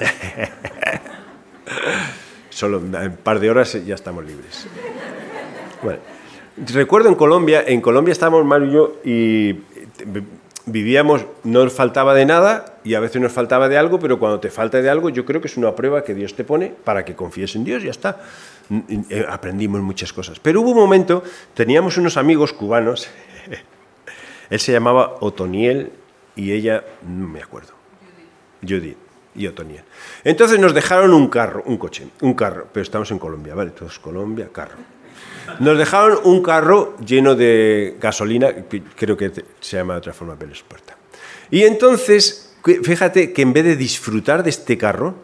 [2.52, 4.66] Solo un par de horas ya estamos libres.
[6.74, 9.58] Recuerdo en Colombia, en Colombia estábamos Mario y yo y
[10.66, 14.38] vivíamos, no nos faltaba de nada y a veces nos faltaba de algo, pero cuando
[14.38, 17.06] te falta de algo yo creo que es una prueba que Dios te pone para
[17.06, 18.20] que confíes en Dios y ya está.
[19.08, 20.38] Eh, aprendimos muchas cosas.
[20.38, 21.22] Pero hubo un momento,
[21.54, 23.08] teníamos unos amigos cubanos,
[24.50, 25.90] él se llamaba Otoniel
[26.36, 27.72] y ella, no me acuerdo,
[28.60, 29.84] Judith y Otoniel.
[30.24, 33.70] Entonces nos dejaron un carro, un coche, un carro, pero estamos en Colombia, ¿vale?
[33.70, 34.76] Todos Colombia, carro.
[35.58, 38.54] Nos dejaron un carro lleno de gasolina,
[38.96, 40.96] creo que se llama de otra forma Puerta.
[41.50, 45.14] Y entonces, fíjate que en vez de disfrutar de este carro,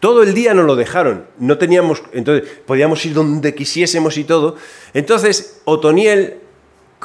[0.00, 1.26] todo el día nos lo dejaron.
[1.38, 4.56] No teníamos, entonces podíamos ir donde quisiésemos y todo.
[4.94, 6.38] Entonces, Otoniel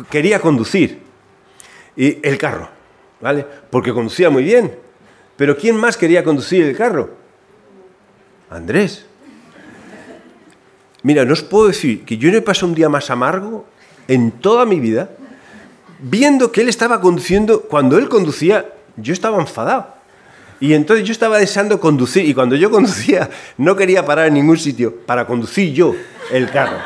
[0.10, 1.02] quería conducir
[1.96, 2.70] y el carro,
[3.22, 3.46] ¿vale?
[3.70, 4.87] Porque conducía muy bien.
[5.38, 7.12] Pero ¿quién más quería conducir el carro?
[8.50, 9.06] Andrés.
[11.04, 13.66] Mira, no os puedo decir que yo no he pasado un día más amargo
[14.08, 15.10] en toda mi vida
[16.00, 19.96] viendo que él estaba conduciendo, cuando él conducía, yo estaba enfadado.
[20.60, 24.58] Y entonces yo estaba deseando conducir, y cuando yo conducía no quería parar en ningún
[24.58, 25.96] sitio para conducir yo
[26.32, 26.78] el carro.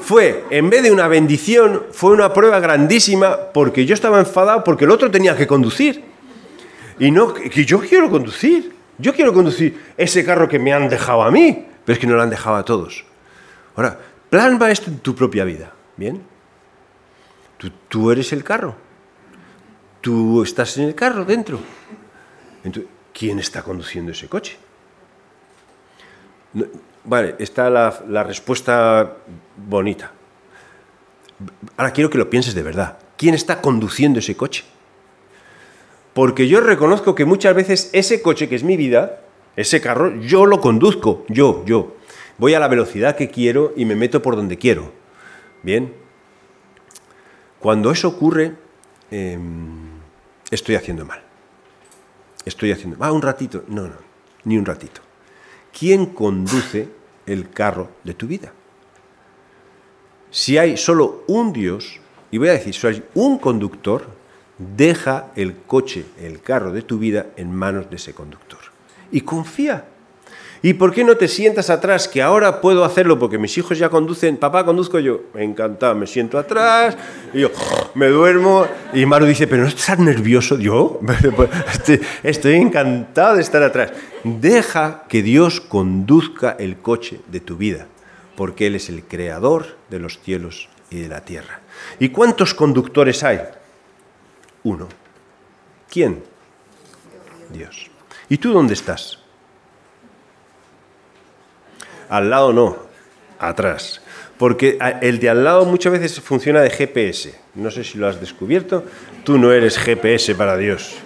[0.00, 4.84] Fue, en vez de una bendición, fue una prueba grandísima porque yo estaba enfadado porque
[4.84, 6.07] el otro tenía que conducir.
[6.98, 8.76] Y no, que yo quiero conducir.
[8.98, 12.16] Yo quiero conducir ese carro que me han dejado a mí, pero es que no
[12.16, 13.04] lo han dejado a todos.
[13.76, 16.22] Ahora, plasma esto en tu propia vida, ¿bien?
[17.88, 18.74] Tú, eres el carro.
[20.00, 21.60] Tú estás en el carro dentro.
[23.12, 24.56] ¿quién está conduciendo ese coche?
[27.04, 29.16] vale, está la respuesta
[29.56, 30.12] bonita.
[31.76, 32.98] Ahora quiero que lo pienses de verdad.
[33.16, 34.64] ¿Quién está conduciendo ese coche?
[36.18, 39.20] Porque yo reconozco que muchas veces ese coche que es mi vida,
[39.54, 41.94] ese carro, yo lo conduzco, yo, yo.
[42.38, 44.90] Voy a la velocidad que quiero y me meto por donde quiero.
[45.62, 45.94] Bien.
[47.60, 48.56] Cuando eso ocurre,
[49.12, 49.90] em,
[50.50, 51.22] estoy haciendo mal.
[52.44, 52.96] Estoy haciendo...
[52.98, 53.62] Ah, un ratito.
[53.68, 53.94] No, no,
[54.42, 55.00] ni un ratito.
[55.70, 56.88] ¿Quién conduce
[57.26, 58.52] el carro de tu vida?
[60.32, 62.00] Si hay solo un Dios,
[62.32, 64.17] y voy a decir, si hay un conductor,
[64.58, 68.58] deja el coche, el carro de tu vida en manos de ese conductor.
[69.10, 69.84] Y confía.
[70.60, 72.08] ¿Y por qué no te sientas atrás?
[72.08, 74.36] Que ahora puedo hacerlo porque mis hijos ya conducen.
[74.36, 75.20] Papá, conduzco yo.
[75.34, 76.96] Encantado, me siento atrás.
[77.32, 77.50] Y yo
[77.94, 78.66] me duermo.
[78.92, 80.58] Y Maru dice, pero no estás nervioso.
[80.58, 81.00] Yo
[81.36, 81.50] pues,
[82.24, 83.92] estoy encantado de estar atrás.
[84.24, 87.86] Deja que Dios conduzca el coche de tu vida
[88.38, 91.58] porque Él es el creador de los cielos y de la tierra.
[91.98, 93.40] ¿Y cuántos conductores hay?
[94.68, 94.86] Uno.
[95.90, 96.22] ¿Quién?
[97.50, 97.90] Dios.
[98.28, 99.18] ¿Y tú dónde estás?
[102.10, 102.76] Al lado no,
[103.38, 104.02] atrás.
[104.36, 107.34] Porque el de al lado muchas veces funciona de GPS.
[107.54, 108.84] No sé si lo has descubierto.
[109.24, 110.96] Tú no eres GPS para Dios.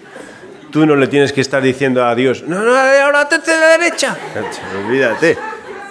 [0.72, 3.78] Tú no le tienes que estar diciendo a Dios, no, no, ahora te a la
[3.78, 4.16] derecha.
[4.86, 5.38] Olvídate.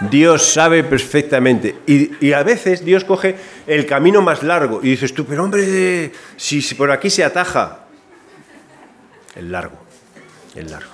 [0.09, 1.75] Dios sabe perfectamente.
[1.85, 3.35] Y, a veces Dios coge
[3.67, 7.85] el camino más largo y dices tú, pero hombre, si, por aquí se ataja.
[9.35, 9.77] El largo,
[10.55, 10.91] el largo.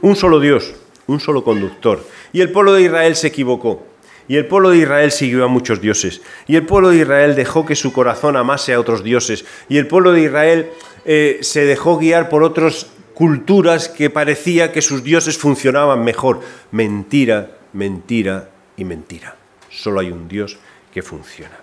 [0.00, 0.72] Un solo Dios,
[1.06, 2.06] un solo conductor.
[2.32, 3.86] Y el pueblo de Israel se equivocó.
[4.28, 6.22] Y el pueblo de Israel siguió a muchos dioses.
[6.46, 9.44] Y el pueblo de Israel dejó que su corazón amase a otros dioses.
[9.68, 10.70] Y el pueblo de Israel
[11.04, 16.40] eh, se dejó guiar por otras culturas que parecía que sus dioses funcionaban mejor.
[16.70, 19.36] Mentira, mentira y mentira.
[19.70, 20.58] Solo hay un Dios
[20.92, 21.58] que funciona.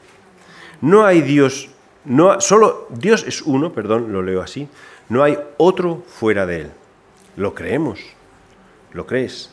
[0.82, 1.70] No hay Dios,
[2.06, 4.68] no, solo Dios es uno, perdón, lo leo así,
[5.10, 6.72] no hay otro fuera de él.
[7.36, 8.00] Lo creemos,
[8.94, 9.52] lo crees.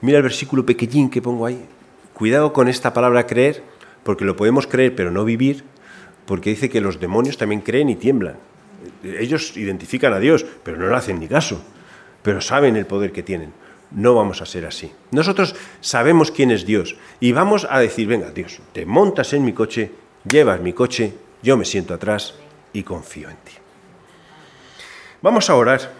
[0.00, 1.64] Mira el versículo pequeñín que pongo ahí.
[2.14, 3.62] Cuidado con esta palabra creer,
[4.02, 5.64] porque lo podemos creer pero no vivir,
[6.26, 8.36] porque dice que los demonios también creen y tiemblan.
[9.02, 11.62] Ellos identifican a Dios, pero no le hacen ni caso,
[12.22, 13.52] pero saben el poder que tienen.
[13.90, 14.92] No vamos a ser así.
[15.10, 19.52] Nosotros sabemos quién es Dios y vamos a decir, venga, Dios, te montas en mi
[19.52, 19.90] coche,
[20.30, 22.34] llevas mi coche, yo me siento atrás
[22.72, 23.52] y confío en ti.
[25.22, 25.92] Vamos a orar,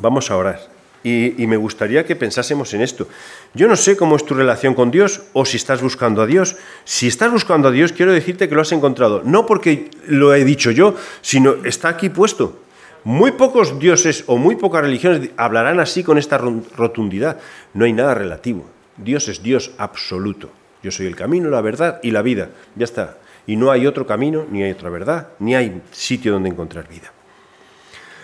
[0.00, 0.78] vamos a orar.
[1.04, 3.08] Y, me gustaría que pensásemos en esto.
[3.54, 6.56] Yo no sé cómo es tu relación con Dios o si estás buscando a Dios.
[6.84, 9.22] Si estás buscando a Dios, quiero decirte que lo has encontrado.
[9.24, 12.60] No porque lo he dicho yo, sino está aquí puesto.
[13.08, 17.38] Muy pocos dioses o muy pocas religiones hablarán así con esta rotundidad.
[17.72, 18.66] No hay nada relativo.
[18.98, 20.50] Dios es Dios absoluto.
[20.82, 22.50] Yo soy el camino, la verdad y la vida.
[22.76, 23.16] Ya está.
[23.46, 27.10] Y no hay otro camino, ni hay otra verdad, ni hay sitio donde encontrar vida.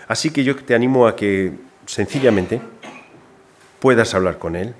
[0.07, 1.53] Así que yo te animo a que
[1.87, 2.61] sencillamente
[3.79, 4.75] puedas hablar con Él.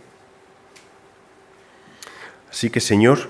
[2.51, 3.21] Así que Señor,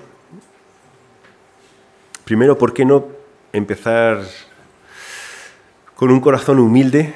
[2.26, 3.08] primero, ¿por qué no
[3.54, 4.26] empezar
[5.96, 7.14] con un corazón humilde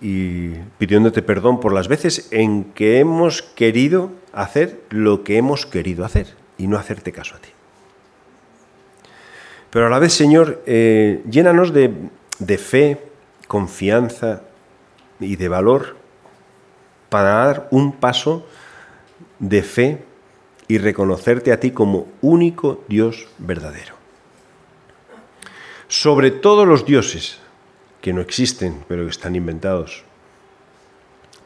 [0.00, 6.04] y pidiéndote perdón por las veces en que hemos querido hacer lo que hemos querido
[6.04, 7.48] hacer y no hacerte caso a ti.
[9.70, 11.92] Pero a la vez, Señor, eh, llénanos de,
[12.38, 13.02] de fe,
[13.48, 14.42] confianza
[15.18, 15.96] y de valor
[17.08, 18.46] para dar un paso
[19.38, 20.04] de fe
[20.68, 23.94] y reconocerte a ti como único Dios verdadero.
[25.88, 27.38] Sobre todos los dioses,
[28.06, 30.04] que no existen, pero que están inventados.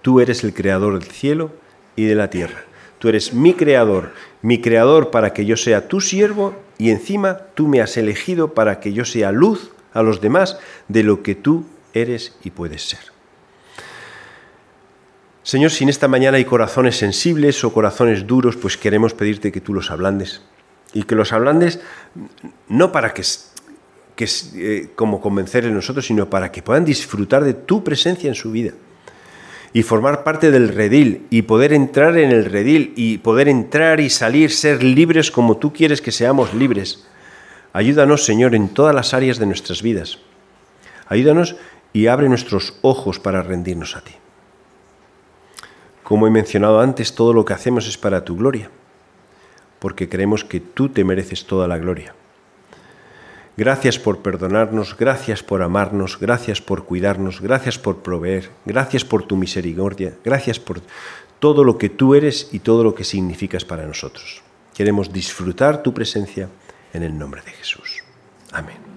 [0.03, 1.53] Tú eres el creador del cielo
[1.97, 2.65] y de la tierra.
[2.99, 7.67] Tú eres mi creador, mi creador para que yo sea tu siervo y encima tú
[7.67, 11.65] me has elegido para que yo sea luz a los demás de lo que tú
[11.95, 13.01] eres y puedes ser.
[15.43, 19.63] Señor, si en esta mañana hay corazones sensibles o corazones duros, pues queremos pedirte que
[19.63, 20.43] tú los ablandes.
[20.93, 21.81] Y que los ablandes
[22.69, 23.23] no para que
[24.21, 28.35] que eh, como convencer en nosotros, sino para que puedan disfrutar de tu presencia en
[28.35, 28.73] su vida
[29.73, 34.11] y formar parte del redil y poder entrar en el redil y poder entrar y
[34.11, 37.07] salir, ser libres como tú quieres que seamos libres.
[37.73, 40.19] Ayúdanos, Señor, en todas las áreas de nuestras vidas.
[41.09, 41.57] Ayúdanos
[41.95, 44.13] y abre nuestros ojos para rendirnos a ti.
[46.03, 48.69] Como he mencionado antes, todo lo que hacemos es para tu gloria,
[49.79, 52.15] porque creemos que tú te mereces toda la gloria.
[53.57, 59.37] Gracias por perdonarnos, gracias por amarnos, gracias por cuidarnos, gracias por proveer, gracias por tu
[59.37, 60.81] misericordia, gracias por
[61.41, 64.43] todo lo que tú eres y todo lo que significas para nosotros.
[64.75, 66.49] Queremos disfrutar tu presencia
[66.93, 68.03] en el nombre de Jesús.
[68.53, 68.90] Amén.